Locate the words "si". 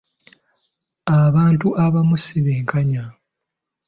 2.23-2.37